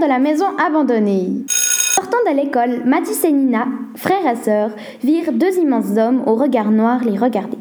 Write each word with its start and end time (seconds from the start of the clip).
de 0.00 0.06
la 0.06 0.18
maison 0.18 0.46
abandonnée. 0.58 1.44
Sortant 1.48 2.18
de 2.28 2.36
l'école, 2.36 2.82
Mathis 2.84 3.24
et 3.24 3.32
Nina, 3.32 3.66
frères 3.94 4.26
et 4.30 4.36
sœurs, 4.36 4.70
virent 5.02 5.32
deux 5.32 5.58
immenses 5.58 5.96
hommes 5.96 6.22
au 6.26 6.34
regard 6.34 6.70
noir 6.70 7.02
les 7.04 7.18
regarder. 7.18 7.56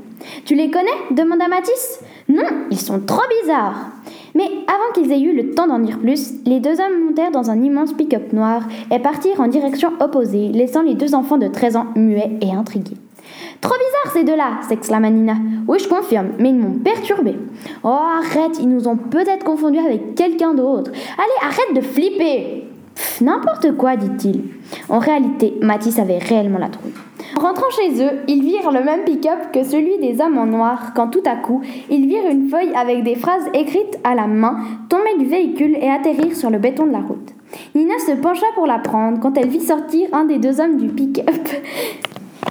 Tu 0.45 0.55
les 0.55 0.69
connais? 0.69 0.89
demanda 1.11 1.47
Mathis. 1.47 1.99
Non, 2.27 2.43
ils 2.71 2.79
sont 2.79 2.99
trop 2.99 3.23
bizarres. 3.41 3.91
Mais 4.33 4.43
avant 4.43 4.91
qu'ils 4.93 5.11
aient 5.11 5.21
eu 5.21 5.35
le 5.35 5.55
temps 5.55 5.67
d'en 5.67 5.79
dire 5.79 5.99
plus, 5.99 6.33
les 6.45 6.59
deux 6.59 6.79
hommes 6.81 7.05
montèrent 7.07 7.31
dans 7.31 7.49
un 7.49 7.61
immense 7.61 7.93
pick-up 7.93 8.33
noir 8.33 8.63
et 8.91 8.99
partirent 8.99 9.39
en 9.39 9.47
direction 9.47 9.91
opposée, 9.99 10.49
laissant 10.49 10.81
les 10.81 10.95
deux 10.95 11.15
enfants 11.15 11.37
de 11.37 11.47
13 11.47 11.75
ans 11.77 11.87
muets 11.95 12.37
et 12.41 12.51
intrigués. 12.51 12.97
Trop 13.65 13.77
bizarre 13.77 14.13
ces 14.13 14.23
deux-là 14.23 14.61
s'exclama 14.67 15.09
Nina. 15.09 15.33
Oui, 15.67 15.79
je 15.79 15.89
confirme, 15.89 16.27
mais 16.37 16.49
ils 16.49 16.59
m'ont 16.59 16.77
perturbé. 16.77 17.35
Oh, 17.83 17.87
arrête, 17.87 18.59
ils 18.59 18.69
nous 18.69 18.87
ont 18.87 18.95
peut-être 18.95 19.43
confondus 19.43 19.79
avec 19.79 20.13
quelqu'un 20.13 20.53
d'autre. 20.53 20.91
Allez, 21.17 21.49
arrête 21.49 21.75
de 21.75 21.81
flipper 21.81 22.67
N'importe 23.21 23.75
quoi, 23.75 23.95
dit-il. 23.95 24.43
En 24.87 24.99
réalité, 24.99 25.57
Mathis 25.61 25.97
avait 25.97 26.19
réellement 26.19 26.59
la 26.59 26.69
trouille. 26.69 26.93
En 27.35 27.39
rentrant 27.39 27.69
chez 27.71 28.03
eux, 28.03 28.19
ils 28.27 28.43
virent 28.43 28.71
le 28.71 28.83
même 28.83 29.03
pick-up 29.03 29.51
que 29.51 29.63
celui 29.63 29.97
des 29.97 30.21
hommes 30.21 30.37
en 30.37 30.45
noir 30.45 30.93
quand 30.95 31.07
tout 31.07 31.23
à 31.25 31.35
coup, 31.35 31.61
ils 31.89 32.07
virent 32.07 32.29
une 32.29 32.47
feuille 32.47 32.73
avec 32.75 33.03
des 33.03 33.15
phrases 33.15 33.49
écrites 33.53 33.99
à 34.03 34.13
la 34.13 34.27
main 34.27 34.57
tomber 34.89 35.17
du 35.17 35.25
véhicule 35.25 35.75
et 35.81 35.89
atterrir 35.89 36.35
sur 36.35 36.51
le 36.51 36.59
béton 36.59 36.85
de 36.85 36.91
la 36.91 36.99
route. 36.99 37.33
Nina 37.73 37.97
se 37.97 38.11
pencha 38.11 38.45
pour 38.53 38.67
la 38.67 38.77
prendre 38.77 39.19
quand 39.19 39.37
elle 39.37 39.49
vit 39.49 39.61
sortir 39.61 40.07
un 40.13 40.25
des 40.25 40.37
deux 40.37 40.61
hommes 40.61 40.77
du 40.77 40.87
pick-up. 40.89 41.49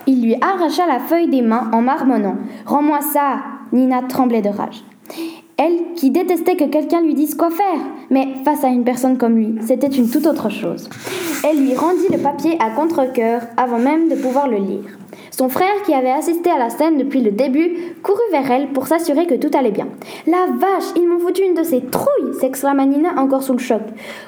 Il 0.06 0.22
lui 0.22 0.36
arracha 0.40 0.86
la 0.86 1.00
feuille 1.00 1.28
des 1.28 1.42
mains 1.42 1.70
en 1.72 1.80
marmonnant 1.80 2.36
Rends-moi 2.66 3.00
ça 3.00 3.38
Nina 3.72 4.02
tremblait 4.02 4.42
de 4.42 4.50
rage. 4.50 4.84
Elle, 5.56 5.94
qui 5.94 6.10
détestait 6.10 6.56
que 6.56 6.64
quelqu'un 6.64 7.00
lui 7.00 7.14
dise 7.14 7.34
quoi 7.34 7.48
faire, 7.50 7.80
mais 8.10 8.26
face 8.44 8.64
à 8.64 8.68
une 8.68 8.82
personne 8.82 9.16
comme 9.16 9.36
lui, 9.36 9.54
c'était 9.60 9.86
une 9.86 10.10
toute 10.10 10.26
autre 10.26 10.48
chose. 10.48 10.88
Elle 11.48 11.64
lui 11.64 11.74
rendit 11.74 12.08
le 12.10 12.18
papier 12.18 12.56
à 12.60 12.70
contre-coeur 12.70 13.42
avant 13.56 13.78
même 13.78 14.08
de 14.08 14.16
pouvoir 14.16 14.48
le 14.48 14.56
lire. 14.56 14.98
Son 15.30 15.48
frère, 15.48 15.82
qui 15.84 15.94
avait 15.94 16.10
assisté 16.10 16.50
à 16.50 16.58
la 16.58 16.70
scène 16.70 16.98
depuis 16.98 17.20
le 17.20 17.30
début, 17.30 17.76
courut 18.02 18.18
vers 18.30 18.50
elle 18.50 18.68
pour 18.68 18.86
s'assurer 18.86 19.26
que 19.26 19.34
tout 19.34 19.50
allait 19.56 19.70
bien. 19.70 19.88
La 20.26 20.46
vache, 20.46 20.90
ils 20.96 21.08
m'ont 21.08 21.18
foutu 21.18 21.42
une 21.42 21.54
de 21.54 21.62
ces 21.62 21.80
trouilles 21.80 22.34
s'exclama 22.40 22.86
Nina 22.86 23.14
encore 23.16 23.42
sous 23.42 23.52
le 23.52 23.58
choc. 23.58 23.82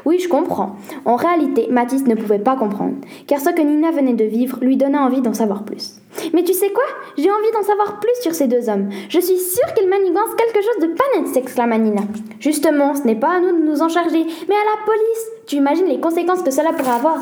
Oui, 0.05 0.19
je 0.19 0.29
comprends. 0.29 0.77
En 1.05 1.17
réalité, 1.17 1.69
Mathis 1.71 2.07
ne 2.07 2.15
pouvait 2.15 2.39
pas 2.39 2.57
comprendre, 2.57 2.95
car 3.27 3.41
ce 3.41 3.51
que 3.51 3.63
Nina 3.63 3.91
venait 3.91 4.15
de 4.15 4.25
vivre 4.25 4.59
lui 4.61 4.77
donna 4.77 5.03
envie 5.03 5.21
d'en 5.21 5.35
savoir 5.35 5.65
plus. 5.65 5.97
Mais 6.33 6.43
tu 6.45 6.53
sais 6.53 6.71
quoi? 6.71 6.85
J'ai 7.19 7.31
envie 7.31 7.53
d'en 7.53 7.63
savoir 7.63 8.01
plus 8.01 8.23
sur 8.23 8.35
ces 8.35 8.47
deux 8.47 8.69
hommes. 8.69 8.89
Je 9.09 9.21
suis 9.21 9.39
sûre 9.39 9.75
qu'ils 9.75 9.89
manigancent 9.89 10.35
quelque 10.37 10.65
chose 10.65 10.89
de 10.89 10.95
pas 10.95 11.05
net, 11.21 11.29
s'exclama 11.29 11.79
Nina. 11.79 12.03
Justement, 12.41 12.95
ce 12.95 13.03
n'est 13.03 13.17
pas 13.17 13.37
à 13.37 13.41
nous 13.41 13.53
de 13.53 13.65
nous 13.65 13.83
en 13.83 13.89
charger, 13.89 14.25
mais 14.49 14.55
à 14.55 14.65
la 14.65 14.85
police. 14.87 15.27
Tu 15.47 15.57
imagines 15.57 15.87
les 15.87 16.01
conséquences 16.01 16.43
que 16.43 16.51
cela 16.51 16.73
pourrait 16.73 16.97
avoir? 16.97 17.19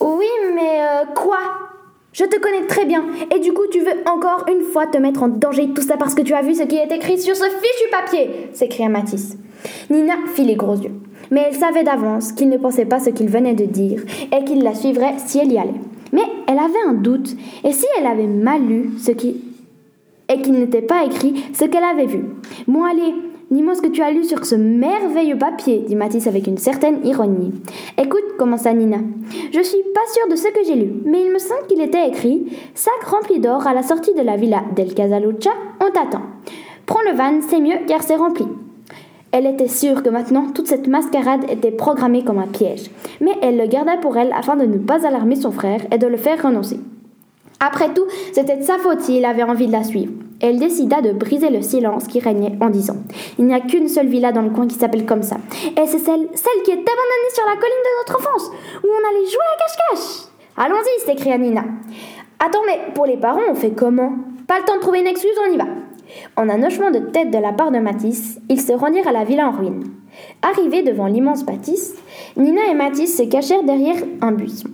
Oui, 0.00 0.26
mais 0.54 0.80
euh, 0.80 1.04
quoi? 1.14 1.38
Je 2.12 2.24
te 2.24 2.38
connais 2.38 2.66
très 2.66 2.84
bien, 2.84 3.04
et 3.34 3.38
du 3.38 3.52
coup 3.52 3.66
tu 3.70 3.80
veux 3.80 4.02
encore 4.06 4.46
une 4.50 4.62
fois 4.62 4.86
te 4.86 4.98
mettre 4.98 5.22
en 5.22 5.28
danger, 5.28 5.68
tout 5.74 5.82
ça 5.82 5.96
parce 5.96 6.14
que 6.14 6.22
tu 6.22 6.34
as 6.34 6.42
vu 6.42 6.54
ce 6.54 6.64
qui 6.64 6.76
est 6.76 6.90
écrit 6.92 7.18
sur 7.18 7.36
ce 7.36 7.44
fichu 7.44 7.90
papier 7.90 8.30
s'écria 8.52 8.88
Mathis. 8.88 9.36
Nina 9.90 10.14
fit 10.34 10.44
les 10.44 10.56
gros 10.56 10.76
yeux, 10.76 10.92
mais 11.30 11.46
elle 11.48 11.54
savait 11.54 11.84
d'avance 11.84 12.32
qu'il 12.32 12.48
ne 12.48 12.56
pensait 12.58 12.86
pas 12.86 13.00
ce 13.00 13.10
qu'il 13.10 13.28
venait 13.28 13.54
de 13.54 13.64
dire, 13.64 14.02
et 14.36 14.44
qu'il 14.44 14.62
la 14.62 14.74
suivrait 14.74 15.14
si 15.18 15.38
elle 15.38 15.52
y 15.52 15.58
allait. 15.58 15.74
Mais 16.12 16.22
elle 16.46 16.58
avait 16.58 16.88
un 16.88 16.94
doute, 16.94 17.36
et 17.64 17.72
si 17.72 17.84
elle 17.98 18.06
avait 18.06 18.26
mal 18.26 18.62
lu 18.62 18.90
ce 18.98 19.10
qui... 19.10 19.42
et 20.32 20.40
qu'il 20.40 20.54
n'était 20.54 20.80
pas 20.80 21.04
écrit 21.04 21.44
ce 21.52 21.66
qu'elle 21.66 21.84
avait 21.84 22.06
vu? 22.06 22.24
Bon 22.66 22.84
allez, 22.84 23.14
Dis-moi 23.50 23.74
ce 23.74 23.80
que 23.80 23.88
tu 23.88 24.02
as 24.02 24.10
lu 24.10 24.24
sur 24.24 24.44
ce 24.44 24.54
merveilleux 24.54 25.38
papier, 25.38 25.78
dit 25.86 25.96
Mathis 25.96 26.26
avec 26.26 26.46
une 26.46 26.58
certaine 26.58 27.04
ironie. 27.06 27.54
Écoute, 27.96 28.36
commença 28.36 28.74
Nina. 28.74 28.98
Je 29.54 29.62
suis 29.62 29.82
pas 29.94 30.12
sûre 30.12 30.28
de 30.30 30.36
ce 30.36 30.48
que 30.48 30.64
j'ai 30.66 30.74
lu, 30.74 30.92
mais 31.06 31.22
il 31.22 31.32
me 31.32 31.38
semble 31.38 31.66
qu'il 31.66 31.80
était 31.80 32.08
écrit 32.08 32.44
Sac 32.74 33.02
rempli 33.06 33.40
d'or 33.40 33.66
à 33.66 33.72
la 33.72 33.82
sortie 33.82 34.12
de 34.12 34.20
la 34.20 34.36
villa 34.36 34.64
del 34.76 34.92
Casaluccia, 34.92 35.52
on 35.80 35.90
t'attend. 35.90 36.24
Prends 36.84 37.00
le 37.10 37.16
van, 37.16 37.40
c'est 37.48 37.60
mieux 37.60 37.78
car 37.86 38.02
c'est 38.02 38.16
rempli. 38.16 38.44
Elle 39.32 39.46
était 39.46 39.68
sûre 39.68 40.02
que 40.02 40.10
maintenant 40.10 40.50
toute 40.54 40.66
cette 40.66 40.86
mascarade 40.86 41.50
était 41.50 41.70
programmée 41.70 42.24
comme 42.24 42.38
un 42.38 42.48
piège, 42.48 42.90
mais 43.22 43.32
elle 43.40 43.56
le 43.56 43.66
garda 43.66 43.96
pour 43.96 44.18
elle 44.18 44.32
afin 44.34 44.56
de 44.56 44.66
ne 44.66 44.76
pas 44.76 45.06
alarmer 45.06 45.36
son 45.36 45.52
frère 45.52 45.80
et 45.90 45.96
de 45.96 46.06
le 46.06 46.18
faire 46.18 46.42
renoncer. 46.42 46.80
Après 47.60 47.94
tout, 47.94 48.04
c'était 48.32 48.58
de 48.58 48.62
sa 48.62 48.76
faute 48.76 49.00
s'il 49.00 49.24
avait 49.24 49.42
envie 49.42 49.68
de 49.68 49.72
la 49.72 49.84
suivre. 49.84 50.12
Elle 50.40 50.58
décida 50.58 51.00
de 51.00 51.12
briser 51.12 51.50
le 51.50 51.62
silence 51.62 52.06
qui 52.06 52.20
régnait 52.20 52.56
en 52.60 52.70
disant 52.70 52.96
Il 53.38 53.46
n'y 53.46 53.54
a 53.54 53.60
qu'une 53.60 53.88
seule 53.88 54.06
villa 54.06 54.30
dans 54.30 54.42
le 54.42 54.50
coin 54.50 54.68
qui 54.68 54.76
s'appelle 54.76 55.04
comme 55.04 55.22
ça. 55.22 55.36
Et 55.76 55.86
c'est 55.86 55.98
celle, 55.98 56.28
celle 56.34 56.62
qui 56.64 56.70
est 56.70 56.74
abandonnée 56.74 57.32
sur 57.34 57.44
la 57.44 57.56
colline 57.56 57.84
de 57.84 57.98
notre 57.98 58.16
enfance, 58.18 58.50
où 58.84 58.86
on 58.86 59.08
allait 59.08 59.26
jouer 59.26 59.38
à 59.54 59.58
cache-cache. 59.58 60.28
Allons-y, 60.56 61.06
s'écria 61.06 61.38
Nina. 61.38 61.64
Attends, 62.38 62.62
mais 62.66 62.92
pour 62.94 63.06
les 63.06 63.16
parents, 63.16 63.40
on 63.50 63.54
fait 63.54 63.72
comment? 63.72 64.12
Pas 64.46 64.60
le 64.60 64.64
temps 64.64 64.76
de 64.76 64.80
trouver 64.80 65.00
une 65.00 65.08
excuse, 65.08 65.34
on 65.48 65.52
y 65.52 65.56
va. 65.56 65.66
En 66.36 66.48
un 66.48 66.62
hochement 66.62 66.90
de 66.90 67.00
tête 67.00 67.30
de 67.30 67.38
la 67.38 67.52
part 67.52 67.72
de 67.72 67.78
Matisse, 67.78 68.38
ils 68.48 68.60
se 68.60 68.72
rendirent 68.72 69.08
à 69.08 69.12
la 69.12 69.24
villa 69.24 69.48
en 69.48 69.52
ruine. 69.52 69.84
Arrivés 70.42 70.82
devant 70.82 71.06
l'immense 71.06 71.44
bâtisse, 71.44 71.96
Nina 72.36 72.62
et 72.70 72.74
Matisse 72.74 73.16
se 73.16 73.24
cachèrent 73.24 73.64
derrière 73.64 73.96
un 74.20 74.32
buisson. 74.32 74.68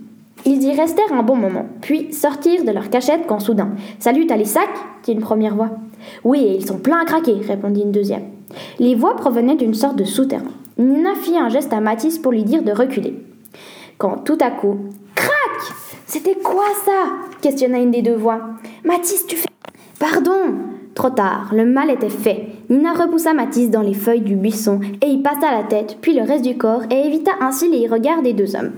Ils 0.47 0.63
y 0.63 0.79
restèrent 0.79 1.11
un 1.11 1.23
bon 1.23 1.35
moment, 1.35 1.65
puis 1.81 2.13
sortirent 2.13 2.63
de 2.63 2.71
leur 2.71 2.91
cachette 2.91 3.25
quand 3.27 3.39
soudain 3.39 3.71
Salut, 3.97 4.27
t'as 4.27 4.37
les 4.37 4.45
sacs? 4.45 4.69
dit 5.03 5.11
une 5.11 5.19
première 5.19 5.55
voix. 5.55 5.71
Oui, 6.23 6.57
ils 6.59 6.65
sont 6.65 6.77
pleins 6.77 6.99
à 7.01 7.05
craquer, 7.05 7.33
répondit 7.33 7.81
une 7.81 7.91
deuxième. 7.91 8.25
Les 8.77 8.93
voix 8.93 9.15
provenaient 9.15 9.55
d'une 9.55 9.73
sorte 9.73 9.95
de 9.95 10.03
souterrain. 10.03 10.43
Nina 10.77 11.15
fit 11.15 11.37
un 11.37 11.49
geste 11.49 11.73
à 11.73 11.79
Mathis 11.79 12.19
pour 12.19 12.31
lui 12.31 12.43
dire 12.43 12.61
de 12.61 12.71
reculer. 12.71 13.15
Quand 13.97 14.17
tout 14.17 14.37
à 14.39 14.51
coup, 14.51 14.77
crac 15.15 15.73
C'était 16.05 16.35
quoi 16.35 16.65
ça? 16.85 17.13
questionna 17.41 17.79
une 17.79 17.91
des 17.91 18.01
deux 18.03 18.15
voix. 18.15 18.41
Mathis, 18.83 19.25
tu 19.25 19.37
fais. 19.37 19.47
Pardon 19.99 20.53
Trop 20.93 21.09
tard, 21.09 21.49
le 21.53 21.65
mal 21.65 21.89
était 21.89 22.09
fait. 22.09 22.47
Nina 22.69 22.93
repoussa 22.93 23.33
Mathis 23.33 23.69
dans 23.69 23.81
les 23.81 23.93
feuilles 23.93 24.21
du 24.21 24.35
buisson 24.37 24.79
et 25.01 25.07
y 25.07 25.21
passa 25.21 25.51
la 25.51 25.63
tête, 25.63 25.97
puis 26.01 26.13
le 26.13 26.21
reste 26.23 26.45
du 26.45 26.57
corps, 26.57 26.83
et 26.89 27.07
évita 27.07 27.31
ainsi 27.41 27.69
les 27.69 27.87
regards 27.87 28.21
des 28.21 28.31
deux 28.31 28.55
hommes. 28.55 28.71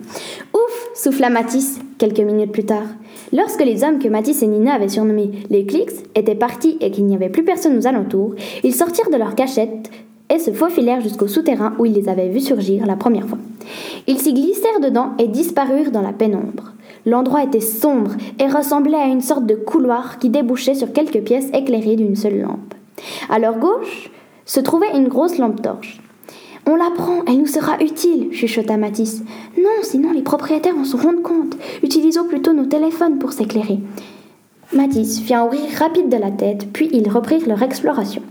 Ouf 0.54 0.87
souffla 0.98 1.30
Mathis 1.30 1.80
quelques 2.00 2.20
minutes 2.20 2.52
plus 2.52 2.66
tard. 2.66 2.88
Lorsque 3.32 3.64
les 3.64 3.84
hommes 3.84 4.00
que 4.00 4.08
Mathis 4.08 4.42
et 4.42 4.48
Nina 4.48 4.74
avaient 4.74 4.90
surnommés 4.90 5.32
les 5.50 5.66
Clics 5.66 5.92
étaient 6.16 6.36
partis 6.36 6.78
et 6.82 6.90
qu'il 6.90 7.06
n'y 7.06 7.16
avait 7.16 7.30
plus 7.30 7.44
personne 7.44 7.78
aux 7.78 7.86
alentours, 7.86 8.34
ils 8.64 8.74
sortirent 8.74 9.12
de 9.12 9.18
leur 9.18 9.36
cachette 9.36 9.92
et 10.34 10.40
se 10.40 10.52
faufilèrent 10.52 11.02
jusqu'au 11.02 11.28
souterrain 11.28 11.74
où 11.78 11.86
ils 11.86 11.94
les 11.94 12.10
avaient 12.10 12.30
vus 12.30 12.42
surgir 12.42 12.86
la 12.88 12.96
première 12.96 13.28
fois. 13.28 13.38
Ils 14.08 14.18
s'y 14.18 14.34
glissèrent 14.34 14.80
dedans 14.82 15.12
et 15.20 15.28
disparurent 15.28 15.92
dans 15.92 16.02
la 16.02 16.14
pénombre. 16.14 16.74
L'endroit 17.06 17.44
était 17.44 17.62
sombre 17.62 18.12
et 18.40 18.48
ressemblait 18.48 18.98
à 18.98 19.06
une 19.06 19.22
sorte 19.22 19.46
de 19.46 19.56
couloir 19.56 20.18
qui 20.18 20.30
débouchait 20.30 20.74
sur 20.74 20.92
quelques 20.94 21.22
pièces 21.22 21.50
éclairées 21.54 21.96
d'une 21.96 22.16
seule 22.16 22.42
lampe. 22.42 22.74
À 23.30 23.38
leur 23.38 23.60
gauche 23.60 24.10
se 24.46 24.60
trouvait 24.60 24.96
une 24.96 25.10
grosse 25.10 25.38
lampe 25.38 25.62
torche. 25.62 26.00
On 26.70 26.76
la 26.76 26.92
prend, 26.94 27.24
elle 27.26 27.38
nous 27.38 27.48
sera 27.48 27.80
utile, 27.80 28.28
chuchota 28.34 28.76
Matisse. 28.76 29.24
Non, 29.58 29.70
sinon 29.84 30.12
les 30.12 30.22
propriétaires 30.22 30.78
en 30.78 30.84
se 30.84 30.98
rendent 30.98 31.22
compte. 31.24 31.56
Utilisons 31.82 32.28
plutôt 32.28 32.52
nos 32.52 32.66
téléphones 32.66 33.20
pour 33.20 33.32
s'éclairer. 33.32 33.80
Matisse 34.74 35.22
fit 35.22 35.34
un 35.34 35.48
rire 35.48 35.62
rapide 35.80 36.10
de 36.10 36.18
la 36.18 36.30
tête, 36.30 36.68
puis 36.74 36.90
ils 36.92 37.08
reprirent 37.08 37.48
leur 37.48 37.64
exploration. 37.64 38.22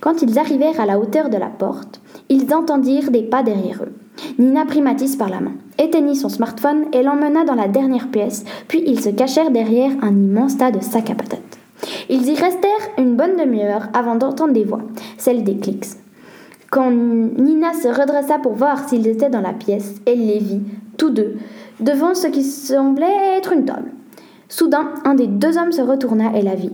Quand 0.00 0.20
ils 0.20 0.38
arrivèrent 0.38 0.78
à 0.78 0.84
la 0.84 0.98
hauteur 0.98 1.30
de 1.30 1.38
la 1.38 1.46
porte, 1.46 2.02
ils 2.28 2.52
entendirent 2.52 3.10
des 3.10 3.22
pas 3.22 3.42
derrière 3.42 3.82
eux. 3.82 3.94
Nina 4.38 4.66
prit 4.66 4.82
Matisse 4.82 5.16
par 5.16 5.30
la 5.30 5.40
main, 5.40 5.54
éteignit 5.78 6.16
son 6.16 6.28
smartphone 6.28 6.84
et 6.92 7.02
l'emmena 7.02 7.44
dans 7.44 7.54
la 7.54 7.68
dernière 7.68 8.08
pièce, 8.08 8.44
puis 8.68 8.82
ils 8.86 9.00
se 9.00 9.08
cachèrent 9.08 9.50
derrière 9.50 9.92
un 10.02 10.10
immense 10.12 10.58
tas 10.58 10.70
de 10.70 10.82
sacs 10.82 11.08
à 11.08 11.14
patates. 11.14 11.58
Ils 12.10 12.28
y 12.28 12.34
restèrent 12.34 12.90
une 12.98 13.16
bonne 13.16 13.38
demi-heure 13.38 13.88
avant 13.94 14.16
d'entendre 14.16 14.52
des 14.52 14.64
voix, 14.64 14.82
celles 15.16 15.44
des 15.44 15.56
clics. 15.56 15.86
Quand 16.70 16.90
Nina 16.90 17.72
se 17.74 17.88
redressa 17.88 18.38
pour 18.38 18.54
voir 18.54 18.88
s'ils 18.88 19.06
étaient 19.06 19.30
dans 19.30 19.40
la 19.40 19.52
pièce, 19.52 19.94
elle 20.06 20.26
les 20.26 20.38
vit, 20.38 20.62
tous 20.96 21.10
deux, 21.10 21.36
devant 21.80 22.14
ce 22.14 22.26
qui 22.26 22.42
semblait 22.42 23.36
être 23.36 23.52
une 23.52 23.64
table. 23.64 23.92
Soudain, 24.48 24.94
un 25.04 25.14
des 25.14 25.26
deux 25.26 25.58
hommes 25.58 25.72
se 25.72 25.82
retourna 25.82 26.36
et 26.36 26.42
la 26.42 26.54
vit. 26.54 26.72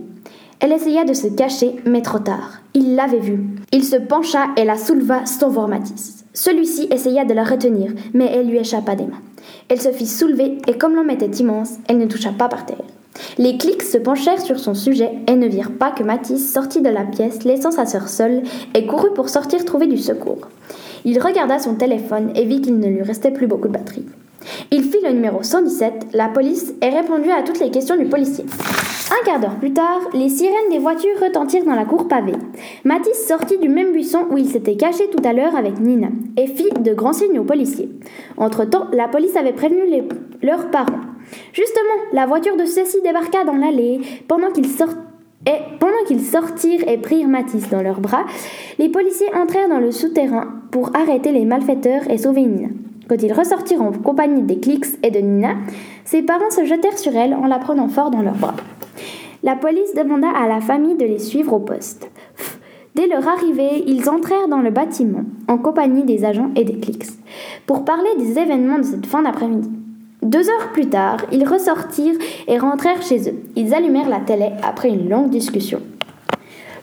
Elle 0.59 0.71
essaya 0.71 1.03
de 1.03 1.13
se 1.13 1.27
cacher, 1.27 1.75
mais 1.85 2.01
trop 2.01 2.19
tard. 2.19 2.61
Il 2.73 2.95
l'avait 2.95 3.19
vue. 3.19 3.43
Il 3.71 3.83
se 3.83 3.97
pencha 3.97 4.47
et 4.55 4.65
la 4.65 4.77
souleva 4.77 5.25
sans 5.25 5.49
voir 5.49 5.67
Matisse. 5.67 6.25
Celui-ci 6.33 6.87
essaya 6.89 7.25
de 7.25 7.33
la 7.33 7.43
retenir, 7.43 7.91
mais 8.13 8.31
elle 8.33 8.47
lui 8.47 8.57
échappa 8.57 8.95
des 8.95 9.05
mains. 9.05 9.21
Elle 9.69 9.81
se 9.81 9.91
fit 9.91 10.07
soulever 10.07 10.59
et 10.67 10.77
comme 10.77 10.95
l'homme 10.95 11.09
était 11.09 11.25
immense, 11.25 11.77
elle 11.87 11.97
ne 11.97 12.05
toucha 12.05 12.31
pas 12.31 12.47
par 12.47 12.65
terre. 12.65 12.77
Les 13.37 13.57
clics 13.57 13.83
se 13.83 13.97
penchèrent 13.97 14.41
sur 14.41 14.59
son 14.59 14.73
sujet 14.73 15.11
et 15.27 15.35
ne 15.35 15.47
virent 15.47 15.77
pas 15.77 15.91
que 15.91 16.03
Matisse 16.03 16.51
sortit 16.51 16.81
de 16.81 16.89
la 16.89 17.03
pièce, 17.03 17.43
laissant 17.43 17.71
sa 17.71 17.85
sœur 17.85 18.09
seule, 18.09 18.43
et 18.73 18.85
courut 18.85 19.13
pour 19.13 19.29
sortir 19.29 19.63
trouver 19.65 19.87
du 19.87 19.97
secours. 19.97 20.47
Il 21.05 21.21
regarda 21.21 21.59
son 21.59 21.75
téléphone 21.75 22.31
et 22.35 22.45
vit 22.45 22.61
qu'il 22.61 22.79
ne 22.79 22.87
lui 22.87 23.01
restait 23.03 23.31
plus 23.31 23.47
beaucoup 23.47 23.67
de 23.67 23.73
batterie. 23.73 24.05
Il 24.71 24.83
fit 24.83 24.99
le 25.03 25.11
numéro 25.11 25.43
117, 25.43 26.07
la 26.13 26.27
police, 26.27 26.73
et 26.81 26.89
répondit 26.89 27.31
à 27.31 27.43
toutes 27.43 27.59
les 27.59 27.71
questions 27.71 27.97
du 27.97 28.05
policier. 28.05 28.45
Un 29.11 29.25
quart 29.25 29.39
d'heure 29.39 29.55
plus 29.55 29.73
tard, 29.73 29.99
les 30.13 30.29
sirènes 30.29 30.69
des 30.71 30.79
voitures 30.79 31.19
retentirent 31.21 31.65
dans 31.65 31.75
la 31.75 31.85
cour 31.85 32.07
pavée. 32.07 32.33
Mathis 32.83 33.27
sortit 33.27 33.57
du 33.59 33.69
même 33.69 33.91
buisson 33.91 34.25
où 34.31 34.37
il 34.37 34.49
s'était 34.49 34.75
caché 34.75 35.09
tout 35.09 35.21
à 35.27 35.33
l'heure 35.33 35.55
avec 35.55 35.79
Nina 35.79 36.07
et 36.37 36.47
fit 36.47 36.69
de 36.79 36.93
grands 36.93 37.13
signes 37.13 37.39
aux 37.39 37.43
policiers. 37.43 37.89
Entre-temps, 38.37 38.87
la 38.91 39.07
police 39.07 39.35
avait 39.35 39.53
prévenu 39.53 39.81
leurs 40.41 40.71
parents. 40.71 41.12
Justement, 41.53 42.11
la 42.11 42.25
voiture 42.25 42.55
de 42.55 42.65
ceux-ci 42.65 43.01
débarqua 43.03 43.43
dans 43.45 43.55
l'allée 43.55 44.01
pendant 44.27 44.51
qu'ils 44.51 44.69
sortirent 46.21 46.87
et 46.87 46.97
prirent 46.97 47.27
Mathis 47.27 47.69
dans 47.69 47.81
leurs 47.81 47.99
bras, 47.99 48.25
les 48.79 48.89
policiers 48.89 49.33
entrèrent 49.35 49.69
dans 49.69 49.79
le 49.79 49.91
souterrain 49.91 50.47
pour 50.71 50.95
arrêter 50.95 51.31
les 51.31 51.45
malfaiteurs 51.45 52.09
et 52.09 52.17
sauver 52.17 52.41
Nina. 52.41 52.69
Quand 53.09 53.21
ils 53.21 53.33
ressortirent 53.33 53.81
en 53.81 53.91
compagnie 53.91 54.41
des 54.41 54.59
Clix 54.59 54.97
et 55.03 55.11
de 55.11 55.19
Nina, 55.19 55.55
ses 56.05 56.21
parents 56.21 56.49
se 56.49 56.65
jetèrent 56.65 56.97
sur 56.97 57.15
elle 57.15 57.33
en 57.33 57.47
la 57.47 57.59
prenant 57.59 57.89
fort 57.89 58.11
dans 58.11 58.21
leurs 58.21 58.37
bras. 58.37 58.55
La 59.43 59.55
police 59.57 59.93
demanda 59.93 60.29
à 60.29 60.47
la 60.47 60.61
famille 60.61 60.95
de 60.95 61.05
les 61.05 61.19
suivre 61.19 61.53
au 61.53 61.59
poste. 61.59 62.09
Dès 62.95 63.07
leur 63.07 63.27
arrivée, 63.27 63.83
ils 63.87 64.07
entrèrent 64.07 64.47
dans 64.47 64.61
le 64.61 64.69
bâtiment, 64.69 65.23
en 65.47 65.57
compagnie 65.57 66.03
des 66.03 66.23
agents 66.23 66.51
et 66.55 66.63
des 66.63 66.79
clics, 66.79 67.07
pour 67.65 67.83
parler 67.83 68.09
des 68.17 68.39
événements 68.39 68.77
de 68.77 68.83
cette 68.83 69.05
fin 69.05 69.23
d'après-midi. 69.23 69.69
Deux 70.23 70.49
heures 70.49 70.71
plus 70.71 70.87
tard, 70.87 71.17
ils 71.33 71.45
ressortirent 71.45 72.15
et 72.47 72.57
rentrèrent 72.57 73.01
chez 73.01 73.29
eux. 73.29 73.35
Ils 73.57 73.73
allumèrent 73.73 74.07
la 74.07 74.21
télé 74.21 74.51
après 74.63 74.87
une 74.87 75.09
longue 75.09 75.29
discussion. 75.29 75.81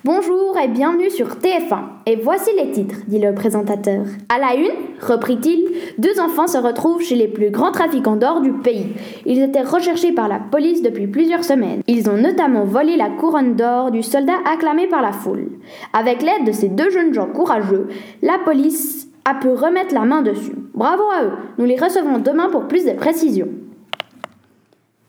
Bonjour 0.04 0.58
et 0.62 0.68
bienvenue 0.68 1.08
sur 1.08 1.28
TF1. 1.28 1.78
Et 2.04 2.16
voici 2.16 2.50
les 2.58 2.70
titres, 2.70 2.96
dit 3.06 3.18
le 3.18 3.34
présentateur. 3.34 4.04
À 4.28 4.38
la 4.38 4.56
une, 4.56 4.72
reprit-il, 5.00 5.68
deux 5.96 6.20
enfants 6.20 6.48
se 6.48 6.58
retrouvent 6.58 7.02
chez 7.02 7.16
les 7.16 7.28
plus 7.28 7.50
grands 7.50 7.72
trafiquants 7.72 8.16
d'or 8.16 8.42
du 8.42 8.52
pays. 8.52 8.88
Ils 9.24 9.40
étaient 9.40 9.62
recherchés 9.62 10.12
par 10.12 10.28
la 10.28 10.38
police 10.38 10.82
depuis 10.82 11.06
plusieurs 11.06 11.44
semaines. 11.44 11.80
Ils 11.86 12.10
ont 12.10 12.18
notamment 12.18 12.64
volé 12.64 12.98
la 12.98 13.08
couronne 13.08 13.56
d'or 13.56 13.90
du 13.90 14.02
soldat 14.02 14.36
acclamé 14.44 14.86
par 14.86 15.00
la 15.00 15.12
foule. 15.12 15.48
Avec 15.94 16.20
l'aide 16.20 16.46
de 16.46 16.52
ces 16.52 16.68
deux 16.68 16.90
jeunes 16.90 17.14
gens 17.14 17.28
courageux, 17.28 17.88
la 18.20 18.38
police 18.44 19.09
a 19.30 19.34
pu 19.34 19.48
remettre 19.48 19.94
la 19.94 20.04
main 20.04 20.22
dessus. 20.22 20.56
Bravo 20.74 21.04
à 21.04 21.24
eux. 21.24 21.32
Nous 21.58 21.64
les 21.64 21.76
recevrons 21.76 22.18
demain 22.18 22.48
pour 22.50 22.66
plus 22.66 22.84
de 22.84 22.92
précisions. 22.92 23.48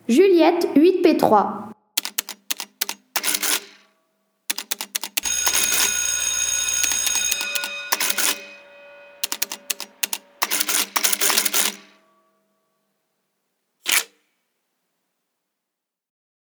Juliette 0.07 0.68
8P3 0.75 1.70